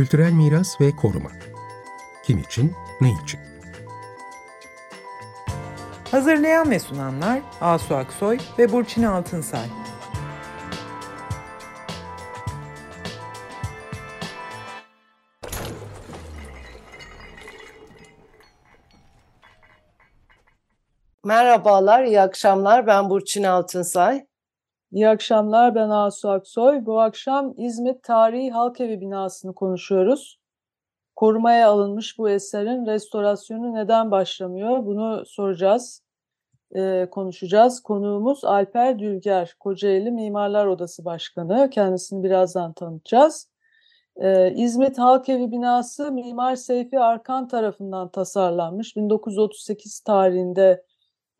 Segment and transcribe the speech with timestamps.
[0.00, 1.30] Kültürel miras ve koruma.
[2.24, 3.40] Kim için, ne için?
[6.10, 9.66] Hazırlayan ve sunanlar Asu Aksoy ve Burçin Altınsay.
[21.24, 22.86] Merhabalar, iyi akşamlar.
[22.86, 24.29] Ben Burçin Altınsay.
[24.92, 26.86] İyi akşamlar, ben Asu Aksoy.
[26.86, 30.40] Bu akşam İzmit Tarihi Halkevi binasını konuşuyoruz.
[31.16, 34.86] Korumaya alınmış bu eserin restorasyonu neden başlamıyor?
[34.86, 36.02] Bunu soracağız,
[36.74, 37.80] e, konuşacağız.
[37.82, 41.70] Konuğumuz Alper Dülger, Kocaeli Mimarlar Odası Başkanı.
[41.70, 43.48] Kendisini birazdan tanıtacağız.
[44.16, 48.96] E, İzmit Halkevi binası Mimar Seyfi Arkan tarafından tasarlanmış.
[48.96, 50.84] 1938 tarihinde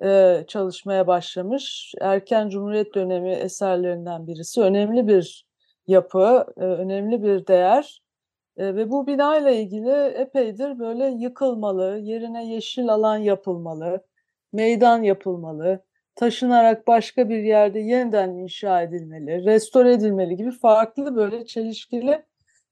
[0.04, 1.94] e, çalışmaya başlamış.
[2.00, 4.60] Erken Cumhuriyet dönemi eserlerinden birisi.
[4.60, 5.46] Önemli bir
[5.86, 8.02] yapı, e, önemli bir değer.
[8.56, 14.04] E, ve bu bina ile ilgili epeydir böyle yıkılmalı, yerine yeşil alan yapılmalı,
[14.52, 22.24] meydan yapılmalı, taşınarak başka bir yerde yeniden inşa edilmeli, restore edilmeli gibi farklı böyle çelişkili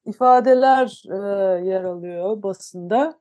[0.06, 1.16] ifadeler e,
[1.66, 3.18] yer alıyor basında.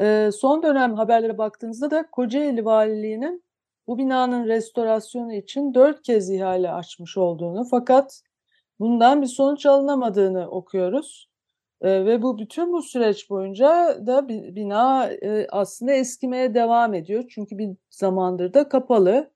[0.00, 3.44] E, son dönem haberlere baktığınızda da Kocaeli Valiliği'nin
[3.86, 8.22] bu binanın restorasyonu için dört kez ihale açmış olduğunu fakat
[8.80, 11.28] bundan bir sonuç alınamadığını okuyoruz.
[11.80, 17.24] E, ve bu bütün bu süreç boyunca da bina e, aslında eskimeye devam ediyor.
[17.28, 19.30] Çünkü bir zamandır da kapalı.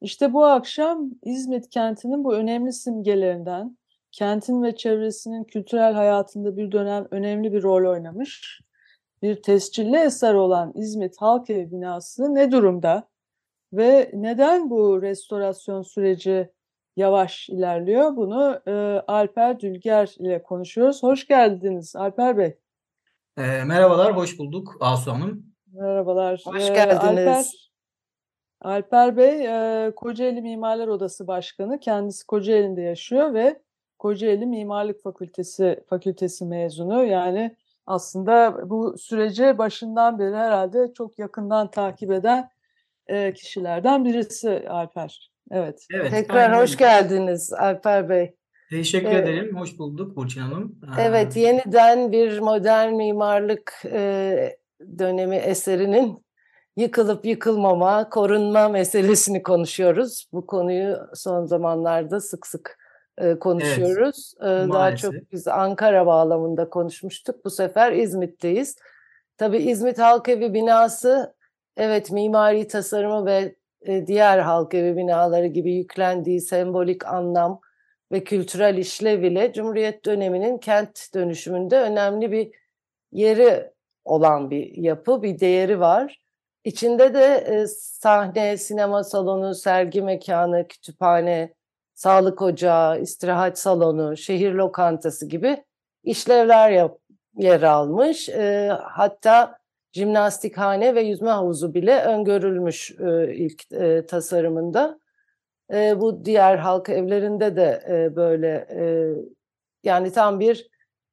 [0.00, 3.78] İşte bu akşam İzmit kentinin bu önemli simgelerinden,
[4.12, 8.60] kentin ve çevresinin kültürel hayatında bir dönem önemli bir rol oynamış
[9.24, 13.08] bir tescilli eser olan İzmit Halkevi binası ne durumda
[13.72, 16.50] ve neden bu restorasyon süreci
[16.96, 18.16] yavaş ilerliyor?
[18.16, 18.72] Bunu e,
[19.06, 21.02] Alper Dülger ile konuşuyoruz.
[21.02, 22.58] Hoş geldiniz Alper Bey.
[23.38, 25.46] E, merhabalar, hoş bulduk Asu Hanım.
[25.72, 26.42] Merhabalar.
[26.44, 27.28] Hoş geldiniz.
[27.28, 27.70] Alper,
[28.60, 31.80] Alper Bey, e, Kocaeli Mimarlar Odası Başkanı.
[31.80, 33.62] Kendisi Kocaeli'nde yaşıyor ve
[33.98, 37.04] Kocaeli Mimarlık Fakültesi fakültesi mezunu.
[37.04, 37.56] Yani
[37.86, 42.48] aslında bu süreci başından beri herhalde çok yakından takip eden
[43.06, 45.30] e, kişilerden birisi Alper.
[45.50, 45.86] Evet.
[45.94, 48.34] evet Tekrar hoş geldiniz Alper Bey.
[48.70, 49.28] Teşekkür evet.
[49.28, 49.56] ederim.
[49.56, 50.78] Hoş bulduk Burçin Hanım.
[51.00, 54.56] Evet, yeniden bir modern mimarlık e,
[54.98, 56.24] dönemi eserinin
[56.76, 60.28] yıkılıp yıkılmama, korunma meselesini konuşuyoruz.
[60.32, 62.78] Bu konuyu son zamanlarda sık sık
[63.18, 64.34] e, konuşuyoruz.
[64.40, 67.44] Evet, Daha çok biz Ankara bağlamında konuşmuştuk.
[67.44, 68.76] Bu sefer İzmit'teyiz.
[69.38, 71.34] Tabii İzmit Halkevi binası
[71.76, 77.60] evet mimari tasarımı ve e, diğer halkevi binaları gibi yüklendiği sembolik anlam
[78.12, 82.50] ve kültürel işlev ile Cumhuriyet döneminin kent dönüşümünde önemli bir
[83.12, 83.70] yeri
[84.04, 86.20] olan bir yapı, bir değeri var.
[86.64, 91.54] İçinde de e, sahne, sinema salonu, sergi mekanı, kütüphane,
[91.94, 95.64] sağlık ocağı, istirahat salonu, şehir lokantası gibi
[96.02, 96.98] işlevler yap,
[97.36, 98.28] yer almış.
[98.28, 99.58] E, hatta
[99.92, 104.98] jimnastikhane ve yüzme havuzu bile öngörülmüş e, ilk e, tasarımında.
[105.72, 108.82] E, bu diğer halk evlerinde de e, böyle e,
[109.84, 110.68] yani tam bir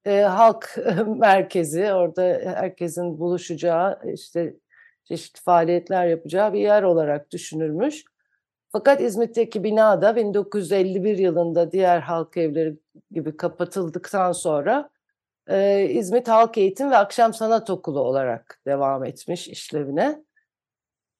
[0.06, 0.78] e, halk
[1.08, 2.22] merkezi orada
[2.56, 4.56] herkesin buluşacağı işte
[5.04, 8.04] çeşitli faaliyetler yapacağı bir yer olarak düşünülmüş.
[8.72, 12.78] Fakat İzmit'teki bina da 1951 yılında diğer halk evleri
[13.12, 14.90] gibi kapatıldıktan sonra
[15.48, 20.24] e, İzmit Halk Eğitim ve Akşam Sanat Okulu olarak devam etmiş işlevine.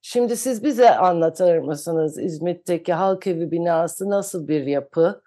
[0.02, 5.22] Şimdi siz bize anlatır mısınız İzmit'teki halk evi binası nasıl bir yapı?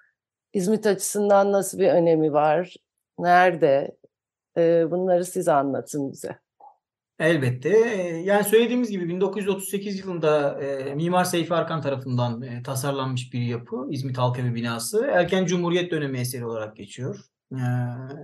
[0.52, 2.76] İzmit açısından nasıl bir önemi var?
[3.18, 3.96] Nerede?
[4.56, 6.43] E, bunları siz anlatın bize.
[7.18, 7.68] Elbette.
[8.24, 13.86] Yani söylediğimiz gibi 1938 yılında e, Mimar Seyfi Arkan tarafından e, tasarlanmış bir yapı.
[13.90, 15.10] İzmit Halkevi binası.
[15.12, 17.20] Erken Cumhuriyet dönemi eseri olarak geçiyor.
[17.52, 17.62] E,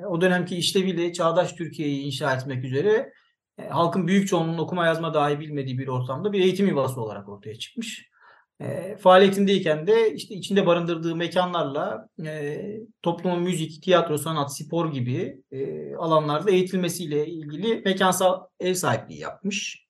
[0.06, 3.12] o dönemki işleviyle çağdaş Türkiye'yi inşa etmek üzere
[3.58, 7.54] e, halkın büyük çoğunluğunun okuma yazma dahi bilmediği bir ortamda bir eğitim yuvası olarak ortaya
[7.58, 8.09] çıkmış.
[8.60, 12.60] E, faaliyetindeyken de işte içinde barındırdığı mekanlarla e,
[13.02, 19.86] toplumun müzik, tiyatro, sanat, spor gibi e, alanlarda eğitilmesiyle ilgili mekansal ev sahipliği yapmış.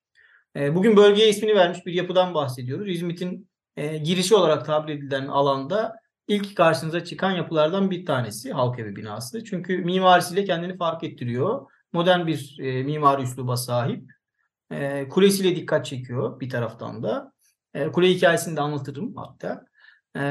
[0.57, 2.95] E, bugün bölgeye ismini vermiş bir yapıdan bahsediyoruz.
[2.95, 5.93] İzmit'in e, girişi olarak tabir edilen alanda
[6.29, 9.45] ilk karşınıza çıkan yapılardan bir tanesi halk evi binası.
[9.45, 11.67] Çünkü mimarisiyle kendini fark ettiriyor.
[11.93, 14.11] Modern bir e, mimari üsluba sahip.
[14.73, 17.33] E, kulesiyle dikkat çekiyor bir taraftan da.
[17.75, 19.65] E, kule hikayesini de anlatırım hatta.
[20.17, 20.23] E,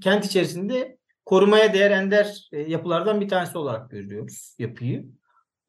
[0.00, 5.06] kent içerisinde korumaya değer ender e, yapılardan bir tanesi olarak görüyoruz yapıyı.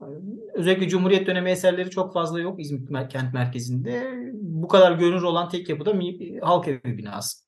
[0.01, 0.05] E,
[0.53, 4.13] Özellikle Cumhuriyet dönemi eserleri çok fazla yok İzmit kent merkezinde.
[4.33, 7.47] Bu kadar görünür olan tek yapı da mi- Halkevi binası.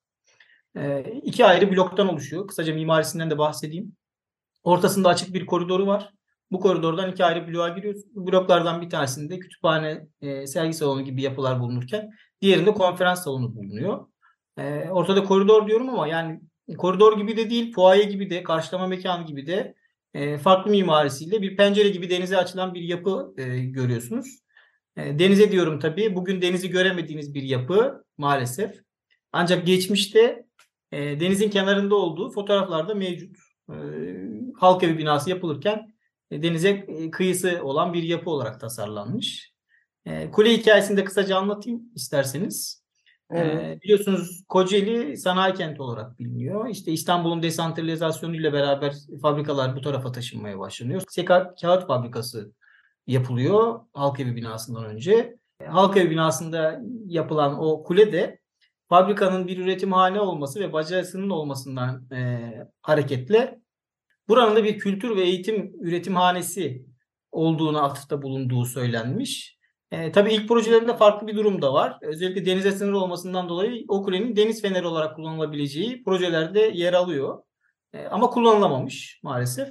[0.77, 2.47] E, iki ayrı bloktan oluşuyor.
[2.47, 3.95] Kısaca mimarisinden de bahsedeyim.
[4.63, 6.13] Ortasında açık bir koridoru var.
[6.51, 8.01] Bu koridordan iki ayrı bloğa giriyoruz.
[8.15, 12.09] Bloklardan bir tanesinde kütüphane, e, sergi salonu gibi yapılar bulunurken
[12.41, 14.07] diğerinde konferans salonu bulunuyor.
[14.57, 16.41] E, ortada koridor diyorum ama yani
[16.77, 19.75] koridor gibi de değil, fuaye gibi de, karşılama mekanı gibi de
[20.13, 24.39] e, farklı mimarisiyle bir pencere gibi denize açılan bir yapı e, görüyorsunuz.
[24.97, 26.15] E, denize diyorum tabii.
[26.15, 28.75] Bugün denizi göremediğiniz bir yapı maalesef.
[29.31, 30.45] Ancak geçmişte
[30.93, 33.37] denizin kenarında olduğu fotoğraflarda mevcut.
[33.69, 33.75] E,
[34.59, 35.93] Halkevi binası yapılırken
[36.31, 39.48] denize kıyısı olan bir yapı olarak tasarlanmış.
[40.05, 42.83] E, kule hikayesini de kısaca anlatayım isterseniz.
[43.31, 43.77] Evet.
[43.77, 46.69] E, biliyorsunuz Kocaeli sanayi kenti olarak biliniyor.
[46.69, 51.01] İşte İstanbul'un desantralizasyonu ile beraber fabrikalar bu tarafa taşınmaya başlanıyor.
[51.09, 52.53] Seka kağıt fabrikası
[53.07, 55.37] yapılıyor Halkevi binasından önce.
[55.61, 58.39] E, Halkevi binasında yapılan o kule de
[58.89, 62.51] fabrikanın bir üretimhane olması ve bacasının olmasından e,
[62.81, 63.59] hareketle
[64.27, 66.85] buranın da bir kültür ve eğitim üretimhanesi
[67.31, 69.58] olduğunu atıfta bulunduğu söylenmiş.
[69.91, 71.97] E, tabii ilk projelerinde farklı bir durum da var.
[72.01, 77.43] Özellikle denize sınır olmasından dolayı o kulenin deniz feneri olarak kullanılabileceği projelerde yer alıyor.
[77.93, 79.69] E, ama kullanılamamış maalesef.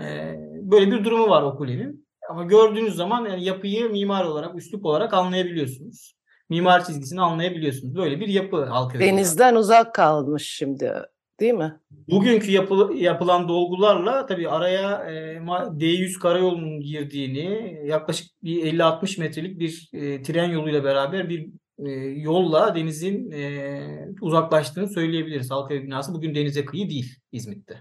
[0.00, 2.08] E, böyle bir durumu var o kulenin.
[2.30, 6.14] Ama gördüğünüz zaman yani yapıyı mimar olarak, üslup olarak anlayabiliyorsunuz.
[6.50, 7.96] Mimar çizgisini anlayabiliyorsunuz.
[7.96, 10.92] Böyle bir yapı halka Denizden uzak kalmış şimdi,
[11.40, 11.80] değil mi?
[11.90, 19.60] Bugünkü yapı, yapılan dolgularla tabii araya e, ma- D100 karayolunun girdiğini yaklaşık bir 50-60 metrelik
[19.60, 21.48] bir e, tren yoluyla beraber bir
[21.78, 21.90] e,
[22.20, 23.80] yolla denizin e,
[24.20, 25.50] uzaklaştığını söyleyebiliriz.
[25.50, 27.74] Halkaevi binası bugün denize kıyı değil İzmit'te.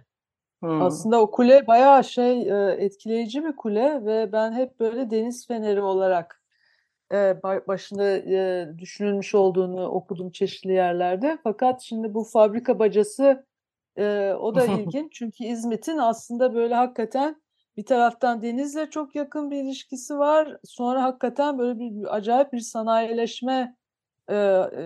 [0.63, 0.81] Hmm.
[0.81, 5.81] Aslında o kule bayağı şey e, etkileyici bir kule ve ben hep böyle deniz feneri
[5.81, 6.43] olarak
[7.11, 11.37] e, ba- başında e, düşünülmüş olduğunu okudum çeşitli yerlerde.
[11.43, 13.46] Fakat şimdi bu fabrika bacası
[13.97, 17.41] e, o da ilginç çünkü İzmit'in aslında böyle hakikaten
[17.77, 20.57] bir taraftan denizle çok yakın bir ilişkisi var.
[20.63, 23.75] Sonra hakikaten böyle bir acayip bir sanayileşme
[24.29, 24.35] e,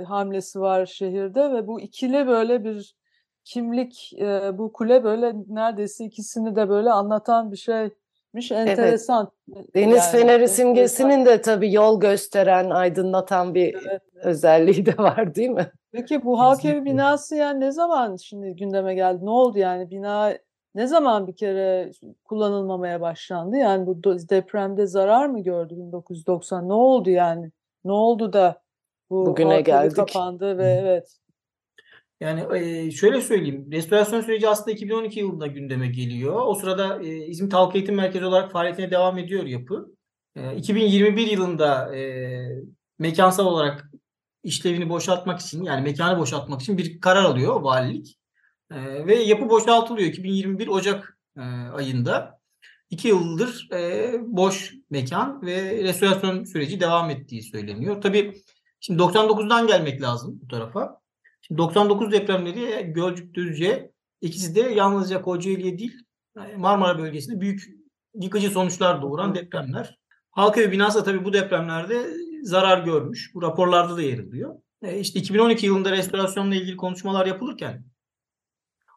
[0.08, 2.96] hamlesi var şehirde ve bu ikili böyle bir
[3.44, 9.31] kimlik e, bu kule böyle neredeyse ikisini de böyle anlatan bir şeymiş enteresan.
[9.75, 10.56] Deniz Yani feneri enteresan.
[10.56, 14.02] simgesinin de tabii yol gösteren, aydınlatan bir Evet.
[14.16, 15.72] özelliği de var değil mi?
[15.92, 19.26] Peki bu halk evi binası yani ne zaman şimdi gündeme geldi?
[19.26, 20.38] Ne oldu yani bina
[20.76, 21.92] ne zaman bir kere
[22.24, 23.56] kullanılmamaya başlandı?
[23.58, 26.70] Yani bu depremde zarar mı gördü 1990?
[26.70, 27.52] Ne oldu yani?
[27.86, 28.62] Ne oldu da
[29.10, 29.96] bu Bugüne halk evi geldik.
[29.96, 31.18] kapandı ve evet.
[32.20, 33.70] Yani e, şöyle söyleyeyim.
[33.72, 36.42] Restorasyon süreci aslında 2012 yılında gündeme geliyor.
[36.46, 39.96] O sırada e, İzmit Halk Eğitim Merkezi olarak faaliyetine devam ediyor yapı.
[40.36, 42.02] E, 2021 yılında e,
[43.00, 43.91] mekansal olarak
[44.44, 48.20] işlevini boşaltmak için yani mekanı boşaltmak için bir karar alıyor valilik.
[48.72, 51.42] E, ve yapı boşaltılıyor 2021 Ocak e,
[51.74, 52.42] ayında.
[52.90, 58.02] İki yıldır e, boş mekan ve restorasyon süreci devam ettiği söyleniyor.
[58.02, 58.42] Tabii
[58.80, 61.02] şimdi 99'dan gelmek lazım bu tarafa.
[61.42, 63.92] Şimdi 99 depremleri Gölcük, Düzce
[64.22, 65.94] ikisi de yalnızca Kocaeli'ye değil
[66.38, 67.63] yani Marmara bölgesinde büyük
[68.22, 69.98] yıkıcı sonuçlar doğuran depremler.
[70.32, 72.08] Halkaevi binası da tabii bu depremlerde
[72.43, 73.36] zarar görmüş.
[73.36, 74.55] Bu raporlarda da yer alıyor.
[74.81, 77.86] E, işte 2012 yılında restorasyonla ilgili konuşmalar yapılırken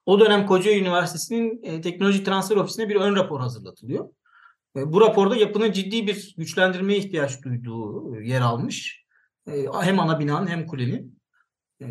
[0.06, 4.08] o dönem Kocaeli Üniversitesi'nin e, Teknoloji Transfer Ofisi'ne bir ön rapor hazırlatılıyor.
[4.76, 9.04] E, bu raporda yapının ciddi bir güçlendirmeye ihtiyaç duyduğu e, yer almış.
[9.46, 11.18] E, hem ana binanın hem kulenin.
[11.80, 11.86] E,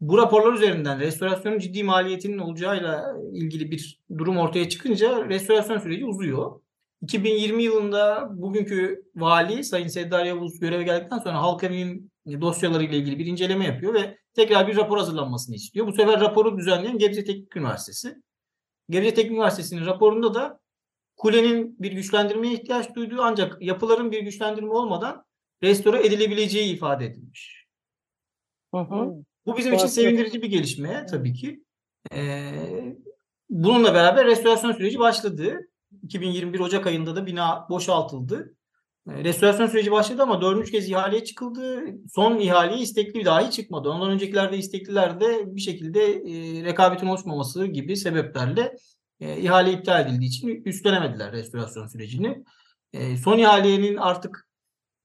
[0.00, 6.60] bu raporlar üzerinden restorasyonun ciddi maliyetinin olacağıyla ilgili bir durum ortaya çıkınca restorasyon süreci uzuyor.
[7.04, 13.64] 2020 yılında bugünkü vali Sayın Seddar Yavuz göreve geldikten sonra Halkavi'nin dosyalarıyla ilgili bir inceleme
[13.64, 15.86] yapıyor ve tekrar bir rapor hazırlanmasını istiyor.
[15.86, 18.16] Bu sefer raporu düzenleyen Gebze Teknik Üniversitesi.
[18.90, 20.60] Gebze Teknik Üniversitesi'nin raporunda da
[21.16, 25.24] kulenin bir güçlendirmeye ihtiyaç duyduğu ancak yapıların bir güçlendirme olmadan
[25.62, 27.66] restore edilebileceği ifade edilmiş.
[28.74, 29.24] Hı hı.
[29.46, 31.64] Bu bizim için sevindirici bir gelişme tabii ki.
[32.12, 32.96] Ee,
[33.50, 35.68] bununla beraber restorasyon süreci başladı.
[36.02, 38.54] 2021 Ocak ayında da bina boşaltıldı.
[39.10, 41.84] Ee, restorasyon süreci başladı ama dördüncü kez ihaleye çıkıldı.
[42.14, 43.88] Son ihaleye istekli dahi çıkmadı.
[43.88, 48.76] Ondan öncekilerde istekliler de bir şekilde e, rekabetin oluşmaması gibi sebeplerle
[49.20, 52.44] e, ihale iptal edildiği için üstlenemediler restorasyon sürecini.
[52.92, 54.48] E, son ihalenin artık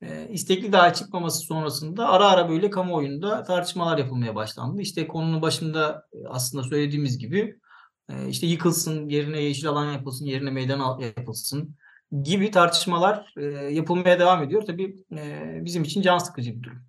[0.01, 4.81] e, istekli dahi çıkmaması sonrasında ara ara böyle kamuoyunda tartışmalar yapılmaya başlandı.
[4.81, 7.60] İşte konunun başında e, aslında söylediğimiz gibi
[8.09, 11.75] E, işte yıkılsın, yerine yeşil alan yapılsın, yerine meydan yapılsın
[12.23, 14.61] gibi tartışmalar e, yapılmaya devam ediyor.
[14.61, 16.81] Tabii e, bizim için can sıkıcı bir durum.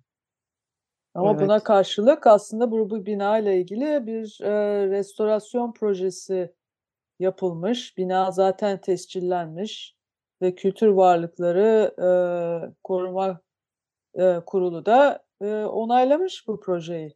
[1.13, 1.41] Ama Evet.
[1.41, 4.51] buna karşılık aslında bu, bu bina ile ilgili bir e,
[4.89, 6.53] restorasyon projesi
[7.19, 7.97] yapılmış.
[7.97, 9.95] Bina zaten tescillenmiş
[10.41, 12.09] ve Kültür Varlıkları e,
[12.83, 13.41] Koruma
[14.13, 17.15] e, Kurulu da e, onaylamış bu projeyi.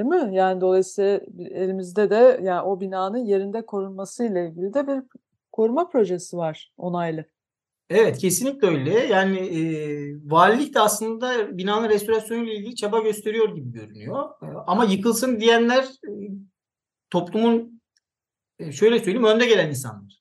[0.00, 0.36] Değil mi?
[0.36, 5.02] Yani dolayısıyla elimizde de yani o binanın yerinde korunması ile ilgili de bir
[5.52, 7.24] koruma projesi var onaylı.
[7.90, 8.98] Evet, kesinlikle öyle.
[8.98, 9.60] Yani e,
[10.24, 14.30] valilik de aslında binanın restorasyonu ile ilgili çaba gösteriyor gibi görünüyor.
[14.42, 16.12] E, ama yıkılsın diyenler e,
[17.10, 17.80] toplumun
[18.58, 20.19] e, şöyle söyleyeyim önde gelen insanlar.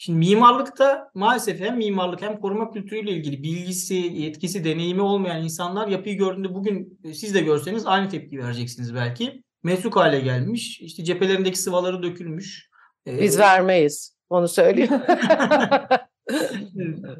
[0.00, 6.18] Şimdi mimarlıkta maalesef hem mimarlık hem koruma kültürüyle ilgili bilgisi, yetkisi, deneyimi olmayan insanlar yapıyı
[6.18, 9.42] gördüğünde bugün e, siz de görseniz aynı tepki vereceksiniz belki.
[9.62, 12.68] Metruk hale gelmiş, işte cephelerindeki sıvaları dökülmüş.
[13.06, 14.16] E, Biz vermeyiz.
[14.30, 14.90] Onu söyleyeyim.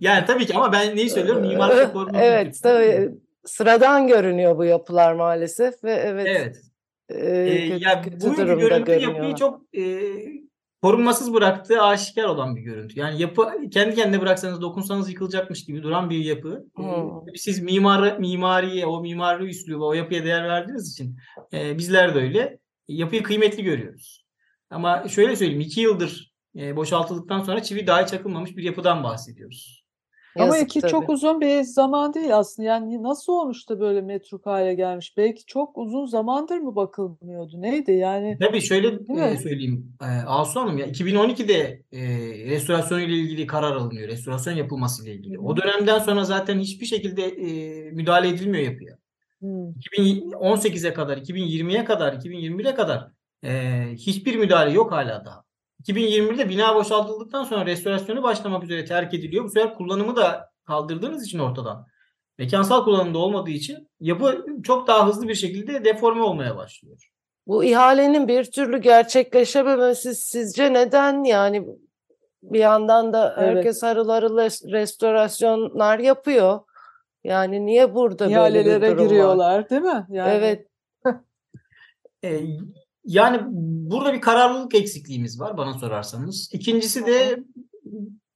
[0.00, 1.46] Yani tabii ki ama ben neyi söylüyorum?
[1.46, 2.62] Mimarlık koruma Evet, kültürü.
[2.62, 3.10] tabii.
[3.44, 6.56] Sıradan görünüyor bu yapılar maalesef ve evet, Evet.
[7.08, 9.82] e, Ee, ya durumda görüntü yapıyı çok e,
[10.82, 13.00] korunmasız bıraktığı aşikar olan bir görüntü.
[13.00, 16.64] Yani yapı kendi kendine bıraksanız dokunsanız yıkılacakmış gibi duran bir yapı.
[16.78, 17.26] Ee, Hmm.
[17.26, 21.16] tabii siz mimarı, mimariye, o mimari üsluba, o yapıya değer verdiğiniz için
[21.52, 22.58] e, bizler de öyle.
[22.88, 24.24] Yapıyı kıymetli görüyoruz.
[24.70, 29.77] Ama şöyle söyleyeyim, iki yıldır e, boşaltıldıktan sonra çivi dahi çakılmamış bir yapıdan bahsediyoruz.
[30.42, 30.90] Ama iki tabii.
[30.90, 32.68] çok uzun bir zaman değil aslında.
[32.68, 35.16] Yani nasıl olmuş da böyle metruk hale gelmiş?
[35.16, 37.62] Belki çok uzun zamandır mı bakılmıyordu?
[37.62, 38.38] Neydi yani?
[38.40, 39.38] Tabii şöyle Değil e, mi?
[39.38, 42.00] söyleyeyim e, Asu Hanım ya 2012'de e,
[42.50, 44.08] restorasyon ile ilgili karar alınıyor.
[44.08, 45.36] Restorasyon yapılması ile ilgili.
[45.36, 45.56] Hı O hı.
[45.56, 48.98] dönemden sonra zaten hiçbir şekilde e, müdahale edilmiyor yapıya.
[49.40, 49.70] Hmm.
[49.70, 53.08] 2018'e kadar, 2020'ye kadar, 2021'e kadar
[53.44, 55.47] e, hiçbir müdahale yok hala daha.
[55.84, 59.44] 2021'de bina boşaltıldıktan sonra restorasyonu başlamak üzere terk ediliyor.
[59.44, 61.86] Bu sefer kullanımı da kaldırdığınız için ortadan.
[62.38, 67.10] Mekansal kullanımda olmadığı için yapı çok daha hızlı bir şekilde deforme olmaya başlıyor.
[67.46, 71.24] Bu ihalenin bir türlü gerçekleşememesi sizce neden?
[71.24, 71.66] Yani
[72.42, 73.56] bir yandan da Evet.
[73.56, 76.60] herkes harıl harıl res- restorasyonlar yapıyor.
[77.24, 79.04] Yani niye burada böyle bir İhalelere durum var?
[79.04, 80.06] giriyorlar, değil mi?
[80.10, 80.66] Yani Evet,
[82.24, 82.40] E,
[83.08, 83.40] yani
[83.90, 86.50] burada bir kararlılık eksikliğimiz var bana sorarsanız.
[86.52, 87.44] İkincisi de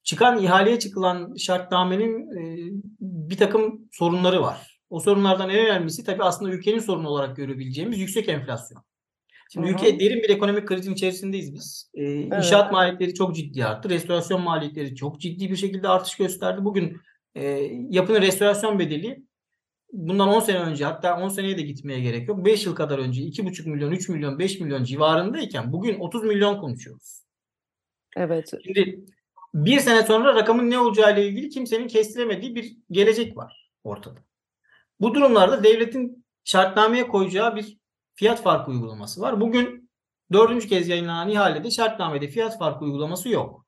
[0.02, 4.81] çıkan ihaleye çıkılan şartnamenin e, bir takım sorunları var.
[4.91, 8.83] O sorunlardan en önemlisi tabii aslında ülkenin sorunu olarak görebileceğimiz yüksek enflasyon.
[9.52, 9.75] Şimdi Hı hı.
[9.75, 11.91] ülke derin bir ekonomik krizin içerisindeyiz biz.
[11.95, 13.91] E, İnşaat maliyetleri çok ciddi arttı.
[13.91, 16.64] Restorasyon maliyetleri çok ciddi bir şekilde artış gösterdi.
[16.64, 16.97] Bugün
[17.35, 17.43] e,
[17.91, 19.23] yapının restorasyon bedeli
[19.92, 22.44] bundan 10 sene önce hatta 10 seneye de gitmeye gerek yok.
[22.44, 27.22] 5 yıl kadar önce 2,5 milyon, 3 milyon, 5 milyon civarındayken bugün 30 milyon konuşuyoruz.
[28.16, 28.52] evet.
[28.64, 29.04] Şimdi
[29.54, 34.20] bir sene sonra rakamın ne olacağı ile ilgili kimsenin kestiremediği bir gelecek var ortada.
[35.00, 37.78] Bu durumlarda devletin şartnameye koyacağı bir
[38.14, 39.40] fiyat farkı uygulaması var.
[39.40, 39.90] Bugün
[40.32, 43.66] dördüncü kez yayınlanan ihalede şartnamede fiyat farkı uygulaması yok.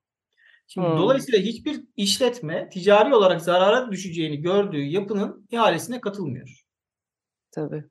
[0.66, 0.99] Şimdi Hmm.
[0.99, 6.64] dolayısıyla hiçbir işletme ticari olarak zarara düşeceğini gördüğü yapının ihalesine katılmıyor.
[7.50, 7.85] Tabii.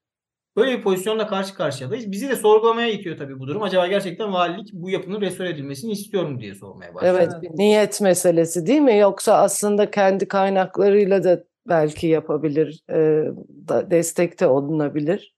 [0.55, 2.11] Böyle bir pozisyonla karşı karşıyadayız.
[2.11, 3.61] Bizi de sorgulamaya itiyor tabii bu durum.
[3.63, 7.15] Acaba gerçekten valilik bu yapının restore edilmesini istiyor mu diye sormaya başlıyor.
[7.15, 8.97] Evet, bir niyet meselesi değil mi?
[8.97, 12.95] Yoksa aslında kendi kaynaklarıyla da belki yapabilir, e,
[13.67, 15.35] da destekte olunabilir.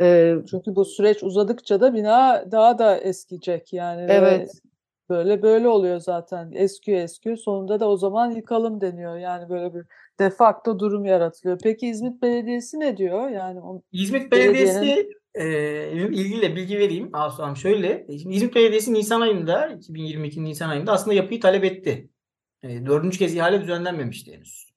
[0.00, 4.08] E, çünkü bu süreç uzadıkça da bina daha da eskiyecek yani.
[4.08, 4.50] ve Evet.
[5.10, 6.52] Böyle böyle oluyor zaten.
[6.54, 7.36] Eskiyor eskiyor.
[7.36, 9.16] Sonunda da o zaman yıkalım deniyor.
[9.16, 9.82] Yani böyle bir
[10.20, 11.58] de facto durum yaratılıyor.
[11.62, 13.28] Peki İzmit Belediyesi ne diyor?
[13.30, 17.10] Yani on- İzmit Belediyenin- Belediyesi e, ilgiyle bilgi vereyim.
[17.12, 18.06] Asu Hanım şöyle.
[18.08, 22.08] e, Şimdi İzmit Belediyesi Nisan ayında, 2022 Nisan ayında aslında yapıyı talep etti.
[22.62, 24.70] E, dördüncü kez ihale düzenlenmemişti henüz.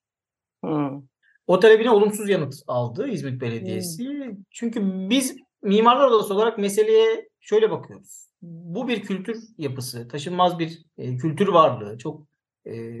[0.64, 1.02] hmm,
[1.46, 4.04] O talebine olumsuz yanıt aldı İzmit Belediyesi.
[4.50, 8.28] Çünkü biz mimarlar odası olarak meseleye şöyle bakıyoruz.
[8.44, 12.26] Bu bir kültür yapısı, taşınmaz bir e, kültür varlığı, çok
[12.66, 12.98] e,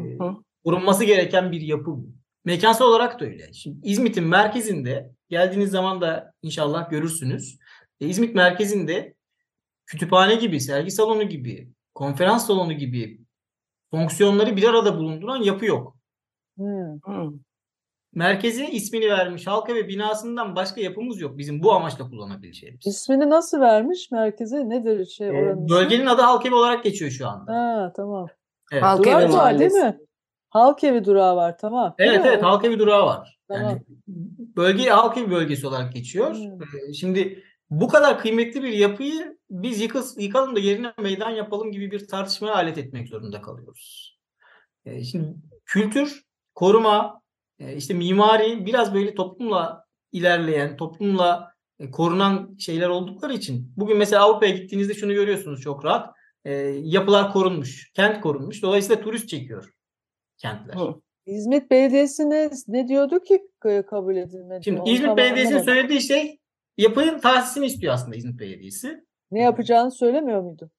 [0.64, 2.06] korunması gereken bir yapı bu.
[2.44, 3.52] Mekansal olarak da öyle.
[3.52, 7.58] Şimdi İzmit'in merkezinde geldiğiniz zaman da inşallah görürsünüz.
[8.00, 9.14] E, İzmit merkezinde
[9.86, 13.20] kütüphane gibi, sergi salonu gibi, konferans salonu gibi
[13.90, 15.96] fonksiyonları bir arada bulunduran yapı yok.
[16.56, 16.98] Hmm.
[18.14, 18.18] Hmm.
[18.18, 22.86] Merkezi ismini vermiş halka ve binasından başka yapımız yok bizim bu amaçla kullanabileceğimiz.
[22.86, 24.68] İsmini nasıl vermiş merkeze?
[24.68, 25.68] Nedir şey Ee, oranın ismi?
[25.68, 27.52] bölgenin adı Halkevi olarak geçiyor şu anda.
[27.52, 28.26] Ha tamam.
[28.72, 28.82] Evet.
[28.82, 29.98] Halk Durak Evi var değil mi?
[30.48, 31.94] Halk evi durağı var tamam.
[31.98, 32.28] Değil Evet mi?
[32.28, 33.38] evet Halkevi durağı var.
[33.48, 33.62] Tamam.
[33.62, 33.82] Yani
[34.56, 36.34] bölge Halkevi bölgesi olarak geçiyor.
[36.34, 36.62] Hmm.
[36.62, 41.90] Ee, Şimdi bu kadar kıymetli bir yapıyı biz yıkıl, yıkalım da yerine meydan yapalım gibi
[41.90, 44.18] bir tartışmaya alet etmek zorunda kalıyoruz.
[44.84, 45.34] E, şimdi
[45.66, 46.22] kültür,
[46.54, 47.20] koruma,
[47.76, 54.56] işte mimari biraz böyle toplumla ilerleyen, toplumla e, korunan şeyler oldukları için bugün mesela Avrupa'ya
[54.56, 56.14] gittiğinizde şunu görüyorsunuz çok rahat.
[56.44, 58.62] E, yapılar korunmuş, kent korunmuş.
[58.62, 59.70] Dolayısıyla turist çekiyor
[60.38, 60.74] kentler.
[60.74, 60.94] Hı.
[61.26, 62.30] İzmit Belediyesi
[62.68, 63.42] ne, diyordu ki
[63.86, 64.64] kabul edilmedi?
[64.64, 66.38] Şimdi Onu İzmit Belediyesi'nin söylediği şey
[66.76, 69.04] yapının tahsisini istiyor aslında İzmit Belediyesi.
[69.30, 70.70] Ne yapacağını söylemiyor muydu?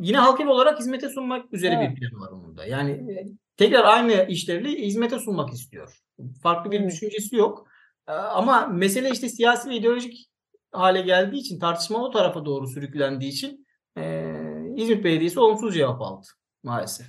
[0.00, 1.90] Yine halk evi olarak hizmete sunmak üzere Evet.
[1.90, 2.66] bir plan var onun da.
[2.66, 5.98] Yani e, tekrar aynı işlevli hizmete sunmak istiyor.
[6.42, 7.66] Farklı bir düşüncesi yok.
[8.08, 10.30] E, Ama mesele işte siyasi ve ideolojik
[10.72, 13.66] hale geldiği için tartışma o tarafa doğru sürüklendiği için
[13.98, 14.32] e,
[14.76, 16.26] İzmit Belediyesi olumsuz cevap aldı
[16.62, 17.06] maalesef.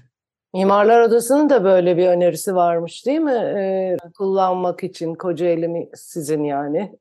[0.53, 3.31] Mimarlar Odası'nın da böyle bir önerisi varmış değil mi?
[3.31, 6.95] Ee, kullanmak için Kocaeli mi sizin yani?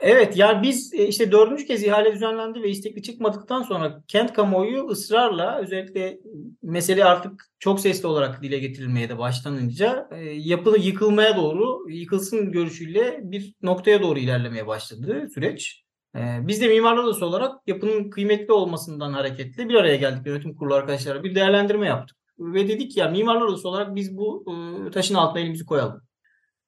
[0.00, 4.86] Evet yani biz e, işte dördüncü kez ihale düzenlendi ve istekli çıkmadıktan sonra kent kamuoyu
[4.88, 6.18] ısrarla özellikle
[6.62, 13.20] mesele artık çok sesli olarak dile getirilmeye de başlanınca e, yapı yıkılmaya doğru yıkılsın görüşüyle
[13.22, 15.84] bir noktaya doğru ilerlemeye başladı süreç.
[16.16, 20.74] E, Biz de Mimarlar Odası olarak yapının kıymetli olmasından hareketle bir araya geldik yönetim kurulu
[20.74, 22.16] arkadaşlarla bir değerlendirme yaptık.
[22.38, 24.44] Ve dedik ya Mimarlar Odası olarak biz bu
[24.88, 26.02] e, taşın altına elimizi koyalım.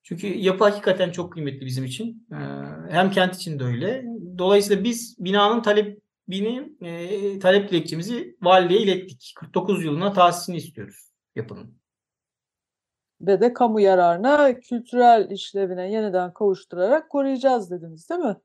[0.08, 2.26] Çünkü yapı hakikaten çok kıymetli bizim için.
[2.32, 2.36] Ee,
[2.90, 4.04] Hem kent için de öyle.
[4.38, 9.32] Dolayısıyla biz binanın talebini, e, talep dilekçemizi valiliğe ilettik.
[9.36, 11.78] 49 yılına tahsisini istiyoruz yapının.
[13.20, 18.36] Ve de kamu yararına, kültürel işlevine yeniden kavuşturarak koruyacağız dediniz değil mi?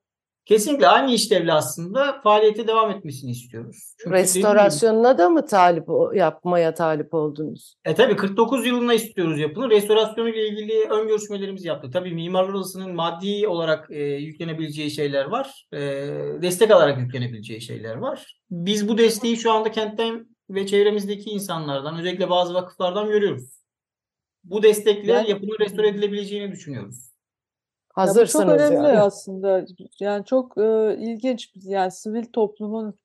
[0.46, 3.96] Kesinlikle aynı işlevle aslında faaliyete devam etmesini istiyoruz.
[3.98, 7.76] Çünkü Restorasyonuna da mı talip yapmaya talip oldunuz?
[7.86, 9.70] E tabii 49 yılına istiyoruz yapının.
[9.70, 11.94] Restorasyonu ile ilgili ön görüşmelerimizi yaptık.
[11.94, 15.68] Tabii Mimarlar Odası'nın maddi olarak e, yüklenebileceği şeyler var.
[15.74, 15.80] E,
[16.42, 18.40] destek alarak yüklenebileceği şeyler var.
[18.52, 23.62] Biz bu desteği şu anda kentten ve çevremizdeki insanlardan, özellikle bazı vakıflardan görüyoruz.
[24.44, 27.11] Bu destekle yapının restore edilebileceğini düşünüyoruz.
[27.98, 29.00] Ya bu çok Hazırsınız önemli yani.
[29.00, 29.66] aslında.
[30.00, 31.52] Yani çok e, ilginç.
[31.56, 33.00] Yani sivil toplumun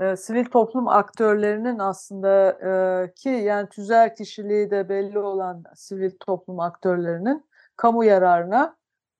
[0.00, 6.60] e, sivil toplum aktörlerinin aslında e, ki yani tüzel kişiliği de belli olan sivil toplum
[6.60, 7.44] aktörlerinin
[7.76, 8.76] kamu yararına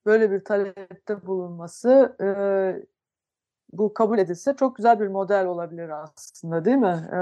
[0.06, 2.26] böyle bir talepte bulunması e,
[3.72, 7.08] bu kabul edilse çok güzel bir model olabilir aslında değil mi?
[7.12, 7.20] E,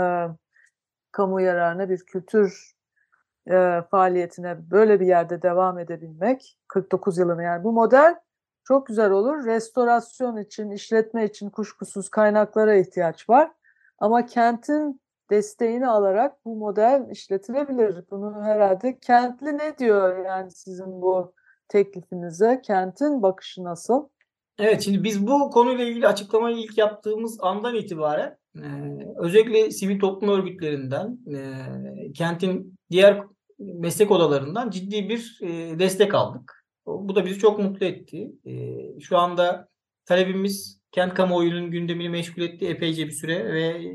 [1.13, 2.80] kamu yararına bir kültür
[3.51, 8.15] e, faaliyetine böyle bir yerde devam edebilmek 49 yılını yani bu model
[8.65, 9.45] çok güzel olur.
[9.45, 13.51] Restorasyon için, işletme için kuşkusuz kaynaklara ihtiyaç var.
[13.99, 15.01] Ama kentin
[15.31, 18.05] desteğini alarak bu model işletilebilir.
[18.11, 21.33] Bunu herhalde kentli ne diyor yani sizin bu
[21.69, 22.61] teklifinize?
[22.63, 24.09] Kentin bakışı nasıl?
[24.59, 28.67] Evet, şimdi biz bu konuyla ilgili açıklamayı ilk yaptığımız andan itibaren e,
[29.17, 33.23] özellikle sivil toplum örgütlerinden, e, kentin diğer
[33.59, 36.67] meslek odalarından ciddi bir e, destek aldık.
[36.87, 38.33] Bu da bizi çok mutlu etti.
[38.45, 39.69] E, şu anda
[40.05, 43.95] talebimiz kent kamuoyunun gündemini meşgul etti epeyce bir süre ve e,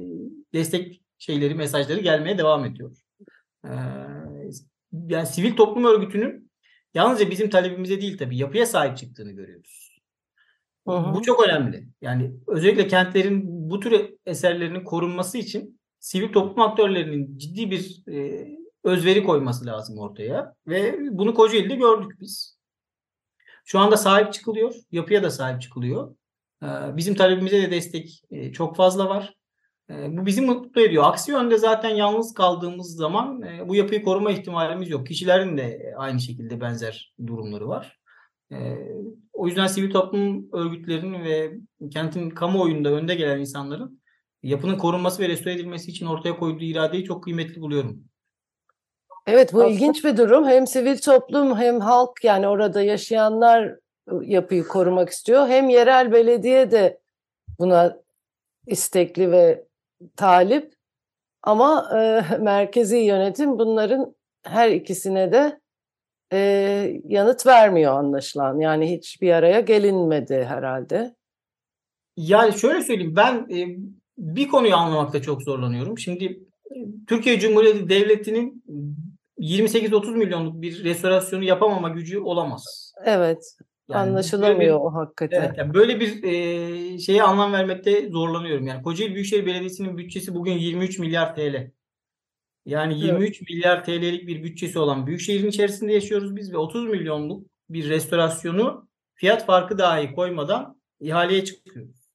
[0.53, 2.97] destek şeyleri, mesajları gelmeye devam ediyor.
[3.65, 3.71] E,
[4.91, 6.51] yani sivil toplum örgütünün
[6.93, 10.01] yalnızca bizim talebimize değil tabii yapıya sahip çıktığını görüyoruz.
[10.87, 11.13] Hı hı.
[11.13, 11.87] Bu çok önemli.
[12.01, 18.47] Yani özellikle kentlerin bu tür eserlerinin korunması için sivil toplum aktörlerinin ciddi bir e,
[18.85, 22.55] özveri koyması lazım ortaya ve bunu Kocaeli'de gördük biz.
[23.65, 26.15] Şu anda sahip çıkılıyor, yapıya da sahip çıkılıyor.
[26.63, 26.67] Ee,
[26.97, 29.33] Bizim talebimize de destek e, çok fazla var.
[29.89, 31.03] E, Bu bizi mutlu ediyor.
[31.03, 35.07] Aksi yönde zaten yalnız kaldığımız zaman e, bu yapıyı koruma ihtimalimiz yok.
[35.07, 37.99] Kişilerin de aynı şekilde benzer durumları var.
[38.51, 38.77] E,
[39.33, 41.53] O yüzden sivil toplum örgütlerinin ve
[41.91, 44.01] kentin kamuoyunda önde gelen insanların
[44.43, 48.03] yapının korunması ve restore edilmesi için ortaya koyduğu iradeyi çok kıymetli buluyorum.
[49.27, 50.47] Evet bu Aslında- ilginç bir durum.
[50.47, 53.75] Hem sivil toplum hem halk yani orada yaşayanlar
[54.21, 55.47] yapıyı korumak istiyor.
[55.47, 56.99] Hem yerel belediye de
[57.59, 57.97] buna
[58.67, 59.65] istekli ve
[60.15, 60.73] talip.
[61.43, 65.59] Ama e, merkezi yönetim bunların her ikisine de
[66.33, 66.39] e,
[67.05, 68.59] yanıt vermiyor anlaşılan.
[68.59, 71.15] Yani hiçbir araya gelinmedi herhalde.
[72.17, 73.77] Yani şöyle söyleyeyim ben e,
[74.17, 75.97] bir konuyu anlamakta çok zorlanıyorum.
[75.99, 76.39] Şimdi
[77.07, 78.63] Türkiye Cumhuriyeti Devleti'nin
[79.39, 82.93] 28-30 milyonluk bir restorasyonu yapamama gücü olamaz.
[83.05, 83.37] Evet
[83.89, 85.41] Yani böyle bir- anlaşılamıyor o hakikaten.
[85.41, 88.67] Evet, yani böyle bir e, şeye anlam vermekte zorlanıyorum.
[88.67, 91.71] Yani Kocaeli Büyükşehir Belediyesi'nin bütçesi bugün 23 milyar TL.
[92.65, 97.89] Yani 23 milyar TL'lik bir bütçesi olan Büyükşehir'in içerisinde yaşıyoruz biz ve 30 milyonluk bir
[97.89, 102.05] restorasyonu fiyat farkı dahi koymadan ihaleye çıkıyoruz.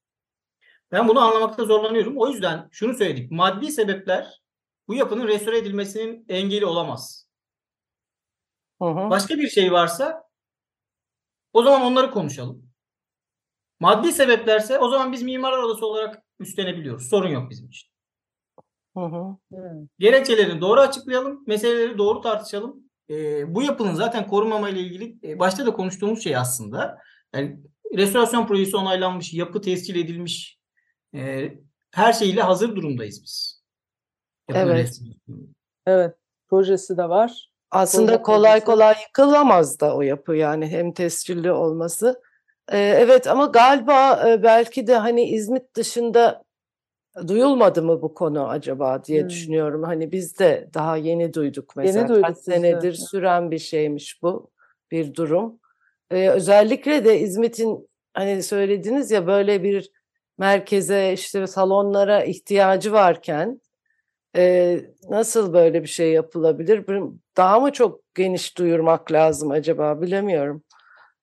[0.92, 2.16] Ben bunu anlamakta zorlanıyorum.
[2.16, 3.30] O yüzden şunu söyledik.
[3.30, 4.39] Maddi sebepler
[4.90, 7.28] bu yapının restore edilmesinin engeli olamaz.
[8.82, 9.10] Hı hı.
[9.10, 10.24] Başka bir şey varsa
[11.52, 12.70] o zaman onları konuşalım.
[13.80, 17.08] Maddi sebeplerse o zaman biz mimarlar odası olarak üstlenebiliyoruz.
[17.08, 17.88] Sorun yok bizim için.
[18.96, 19.36] Hı hı.
[19.98, 22.90] Gerekçelerini doğru açıklayalım, meseleleri doğru tartışalım.
[23.10, 26.98] Ee, bu yapının zaten korunmama ile ilgili e, başta da konuştuğumuz şey aslında.
[27.34, 27.60] Yani
[27.96, 30.58] restorasyon projesi onaylanmış, yapı tescil edilmiş,
[31.14, 31.48] e,
[31.90, 33.59] her şeyle hazır durumdayız biz.
[34.54, 35.00] Evet.
[35.86, 36.14] Evet,
[36.50, 37.50] projesi de var.
[37.70, 38.64] Aslında Konak kolay projesi.
[38.64, 42.22] kolay yıkılamaz da o yapı yani hem tescilli olması.
[42.72, 46.42] Ee, evet ama galiba e, belki de hani İzmit dışında
[47.28, 49.28] duyulmadı mı bu konu acaba diye Hmm.
[49.28, 49.82] düşünüyorum.
[49.82, 52.08] Hani biz de daha yeni duyduk Yeni mesela.
[52.08, 52.52] duyduk Kaç biz de.
[52.52, 54.50] senedir süren bir şeymiş bu
[54.90, 55.60] bir durum.
[56.10, 59.90] Ee, özellikle de İzmit'in hani söylediniz ya böyle bir
[60.38, 63.60] merkeze işte salonlara ihtiyacı varken
[64.36, 66.84] e, nasıl böyle bir şey yapılabilir?
[67.36, 70.62] Daha mı çok geniş duyurmak lazım acaba bilemiyorum.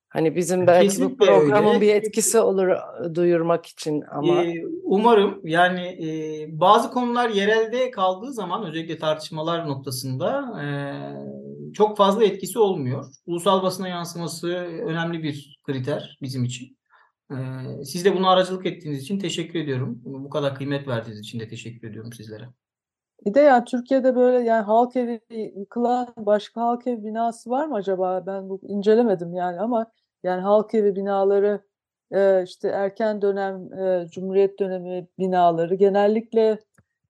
[0.10, 1.82] Hani bizim belki bu Kesinlikle programın öyle.
[1.82, 2.68] bir etkisi olur
[3.16, 10.62] duyurmak için ama Ee, umarım yani e, bazı konular yerelde kaldığı zaman özellikle tartışmalar noktasında
[10.64, 10.68] e,
[11.74, 13.06] çok fazla etkisi olmuyor.
[13.26, 14.48] Ulusal basına yansıması
[14.86, 16.78] önemli bir kriter bizim için.
[17.32, 17.36] E,
[17.84, 20.02] siz de buna aracılık ettiğiniz için teşekkür ediyorum.
[20.06, 22.50] Bu kadar kıymet verdiğiniz için de teşekkür ediyorum sizlere.
[23.26, 25.22] Bir de yani Türkiye'de böyle yani halk evi
[25.56, 28.24] yıkılan başka halk evi binası var mı acaba?
[28.26, 29.92] Ben bu incelemedim yani ama
[30.24, 31.62] yani halk evi binaları
[32.12, 36.60] e, işte erken dönem e, Cumhuriyet dönemi binaları genellikle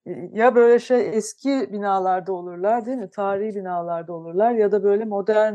[0.06, 3.10] e, ya böyle şey eski binalarda olurlar değil mi?
[3.10, 5.54] Tarihi binalarda olurlar ya da böyle modern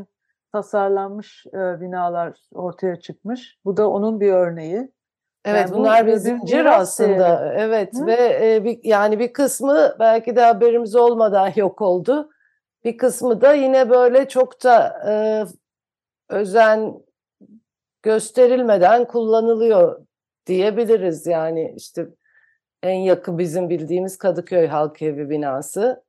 [0.51, 3.59] tasarlanmış binalar ortaya çıkmış.
[3.65, 4.91] Bu da onun bir örneği.
[5.45, 7.53] Evet Yani bu bunlar bir bir zincir aslında.
[7.57, 8.05] Evet Hı?
[8.05, 12.29] ve e, bir, yani bir kısmı belki de haberimiz olmadan yok oldu.
[12.83, 15.13] Bir kısmı da yine böyle çok da e,
[16.29, 17.03] özen
[18.01, 20.05] gösterilmeden kullanılıyor
[20.45, 21.27] diyebiliriz.
[21.27, 22.07] Yani işte
[22.83, 26.03] en yakın bizim bildiğimiz Kadıköy Halk Evi binası.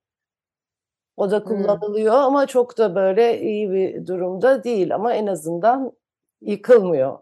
[1.16, 5.92] O da kullanılıyor ama çok da böyle iyi bir durumda değil ama en azından
[6.40, 7.18] yıkılmıyor.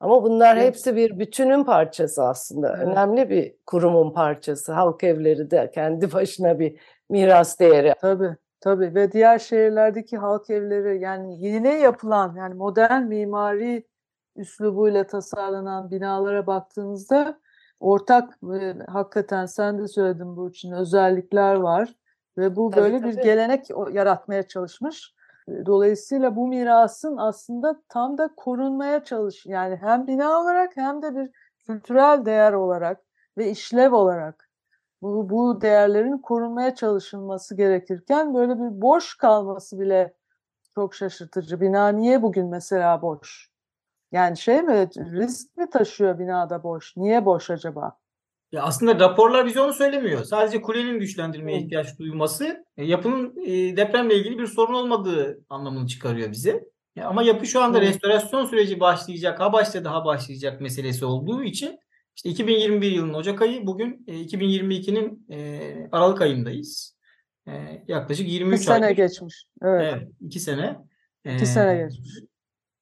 [0.00, 0.66] Ama bunlar Evet.
[0.66, 2.74] hepsi bir bütünün parçası aslında.
[2.76, 2.86] Evet.
[2.88, 4.72] Önemli bir kurumun parçası.
[4.72, 6.80] Halk evleri de kendi başına bir
[7.10, 7.94] miras değeri.
[8.00, 13.86] Tabii, tabii ve diğer şehirlerdeki halk evleri yani yeni yapılan yani modern mimari
[14.36, 17.40] üslubuyla tasarlanan binalara baktığınızda
[17.80, 21.94] ortak e, hakikaten sen de söyledin bu için özellikler var
[22.38, 23.22] ve bu Tabii, böyle bir tabii.
[23.24, 25.14] gelenek o- yaratmaya çalışmış.
[25.66, 31.30] Dolayısıyla bu mirasın aslında tam da korunmaya çalış yani hem bina olarak hem de bir
[31.66, 33.00] kültürel değer olarak
[33.38, 34.50] ve işlev olarak
[35.02, 40.14] bu, bu değerlerin korunmaya çalışılması gerekirken böyle bir boş kalması bile
[40.74, 41.60] çok şaşırtıcı.
[41.60, 43.50] Bina niye bugün mesela boş?
[44.12, 46.96] Yani şey mi risk mi taşıyor binada boş?
[46.96, 47.98] Niye boş acaba?
[48.52, 50.24] Ya aslında raporlar bize onu söylemiyor.
[50.24, 56.32] Sadece kulenin güçlendirmeye ihtiyaç duyması e, yapının e, depremle ilgili bir sorun olmadığı anlamını çıkarıyor
[56.32, 56.64] bize.
[56.96, 61.78] Ya ama yapı şu anda restorasyon süreci başlayacak, ha başladı ha başlayacak meselesi olduğu için
[62.16, 65.60] işte 2021 yılının Ocak ayı bugün e, 2022'nin e,
[65.92, 66.96] Aralık ayındayız.
[67.48, 68.96] E, yaklaşık 23 Bir sene aydır.
[68.96, 69.44] geçmiş.
[69.62, 69.92] Evet.
[69.94, 70.76] Evet, iki sene.
[71.24, 72.10] İki E, sene geçmiş.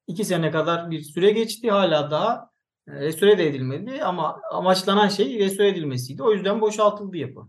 [0.07, 1.71] iki sene kadar bir süre geçti.
[1.71, 2.51] Hala daha
[2.89, 6.23] restore de edilmedi ama amaçlanan şey restore edilmesiydi.
[6.23, 7.41] O yüzden boşaltıldı yapı.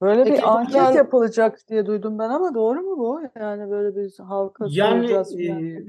[0.00, 3.20] Böyle Peki bir anket buradan- yapılacak diye duydum ben ama doğru mu bu?
[3.40, 5.64] Yani böyle bir halka Yani soracağız falan.
[5.64, 5.84] e,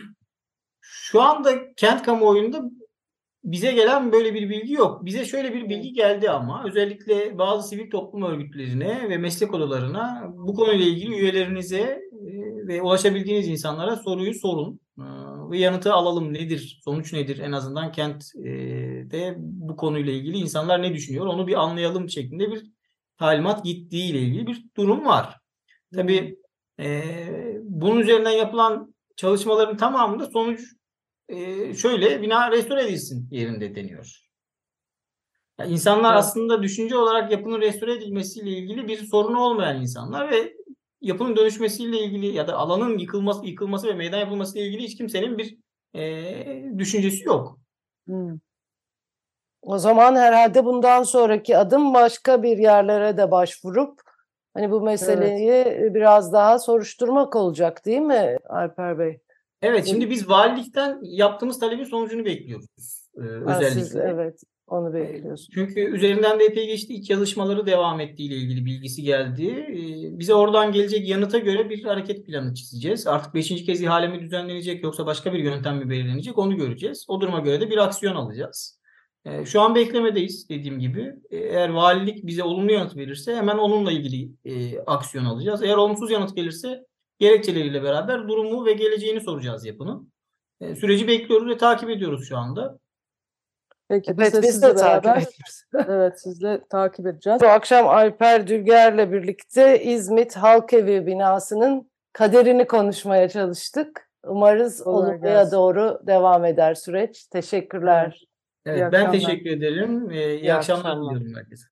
[0.81, 2.61] şu anda kent kamuoyunda
[3.43, 5.05] bize gelen böyle bir bilgi yok.
[5.05, 10.53] Bize şöyle bir bilgi geldi ama özellikle bazı sivil toplum örgütlerine ve meslek odalarına bu
[10.55, 12.01] konuyla ilgili üyelerinize e,
[12.67, 14.79] ve ulaşabildiğiniz insanlara soruyu sorun
[15.53, 21.47] yanıtı alalım nedir, sonuç nedir en azından kentte bu konuyla ilgili insanlar ne düşünüyor onu
[21.47, 22.65] bir anlayalım şeklinde bir
[23.17, 25.39] talimat gittiği ile ilgili bir durum var.
[25.95, 26.37] Tabii
[26.79, 27.03] e,
[27.63, 30.61] bunun üzerinden yapılan çalışmaların tamamında sonuç
[31.29, 34.29] e, şöyle bina restore edilsin yerinde deniyor.
[35.59, 36.19] Yani insanlar Evet.
[36.19, 40.53] aslında düşünce olarak yapının restore edilmesiyle ilgili bir sorunu olmayan insanlar ve
[41.01, 45.37] yapının dönüşmesiyle ilgili ya da alanın yıkılması, yıkılması ve meydan yapılması ile ilgili hiç kimsenin
[45.37, 45.57] bir
[45.95, 47.59] e, düşüncesi yok.
[48.07, 48.37] Hmm.
[49.61, 54.01] O zaman herhalde bundan sonraki adım başka bir yerlere de başvurup
[54.53, 59.19] hani bu meseleyi biraz daha soruşturmak olacak değil mi Alper Bey?
[59.61, 62.98] Evet, şimdi biz valilikten yaptığımız talebin sonucunu bekliyoruz.
[63.17, 64.09] E, Ha, siz- özellikle.
[64.13, 64.39] evet.
[64.67, 65.51] Onu bekliyorsun.
[65.53, 66.93] Çünkü üzerinden de epey geçti.
[66.93, 69.45] İlk çalışmaları devam ettiği ile ilgili bilgisi geldi.
[69.47, 73.07] Ee, Bize oradan gelecek yanıta göre bir hareket planı çizeceğiz.
[73.07, 77.05] Artık beşinci kez ihale mi düzenlenecek yoksa başka bir yöntem mi belirlenecek onu göreceğiz.
[77.07, 78.79] O duruma göre de bir aksiyon alacağız.
[79.25, 81.13] Ee, Şu an beklemedeyiz dediğim gibi.
[81.31, 85.63] Ee, Eğer valilik bize olumlu yanıt verirse hemen onunla ilgili e, aksiyon alacağız.
[85.63, 86.79] Eğer olumsuz yanıt gelirse
[87.19, 90.11] gerekçeleriyle beraber durumu ve geleceğini soracağız yapının.
[90.61, 92.79] Ee, Süreci bekliyoruz ve takip ediyoruz şu anda.
[93.89, 95.63] Peki Evet, biz de biz sizle de takip beraber ediyoruz.
[95.89, 97.41] evet sizle takip edeceğiz.
[97.41, 104.09] Bu akşam Alper Dülger'le birlikte İzmit Halkevi binasının kaderini konuşmaya çalıştık.
[104.27, 107.27] Umarız olumluya doğru devam eder süreç.
[107.27, 108.23] Teşekkürler.
[108.65, 110.11] Evet, ben teşekkür ederim.
[110.11, 111.15] Ee, iyi İyi akşamlar akşamlar.
[111.15, 111.65] diliyorum herkese.